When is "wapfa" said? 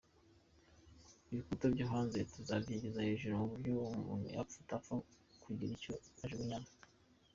4.37-4.95